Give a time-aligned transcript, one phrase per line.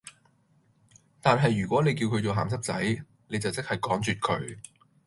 [1.21, 4.57] 但系如果你叫佢做鹹濕仔，你就即係趕絕佢